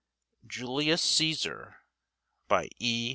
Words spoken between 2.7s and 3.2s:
E.